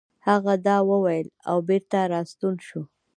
[0.27, 2.81] هغه دا وويل او بېرته راستون شو.